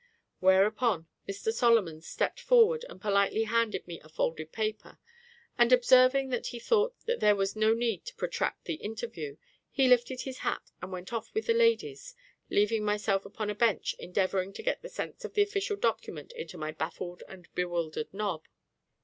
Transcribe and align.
_Whereupon 0.39 1.05
Mr 1.29 1.53
SOLOMONS 1.53 2.07
stepped 2.07 2.39
forward 2.39 2.83
and 2.89 2.99
politely 2.99 3.43
handed 3.43 3.85
me 3.87 3.99
a 4.03 4.09
folded 4.09 4.51
paper, 4.51 4.97
and, 5.59 5.71
observing 5.71 6.29
that 6.29 6.47
he 6.47 6.57
thought 6.59 6.95
there 7.05 7.35
was 7.35 7.55
no 7.55 7.75
need 7.75 8.03
to 8.05 8.15
protract 8.15 8.65
the 8.65 8.81
interview, 8.83 9.37
he 9.69 9.87
lifted 9.87 10.21
his 10.21 10.39
hat 10.39 10.71
and 10.81 10.91
went 10.91 11.13
off 11.13 11.31
with 11.35 11.45
the 11.45 11.53
ladies, 11.53 12.15
leaving 12.49 12.83
myself 12.83 13.27
upon 13.27 13.51
a 13.51 13.53
bench 13.53 13.93
endeavouring 13.99 14.51
to 14.53 14.63
get 14.63 14.81
the 14.81 14.89
sense 14.89 15.23
of 15.23 15.35
the 15.35 15.43
official 15.43 15.77
document 15.77 16.31
into 16.31 16.57
my 16.57 16.71
baffled 16.71 17.21
and 17.27 17.47
bewildered 17.53 18.11
nob. 18.11 18.47